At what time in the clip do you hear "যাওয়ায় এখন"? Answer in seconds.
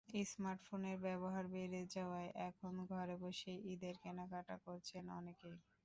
1.95-2.73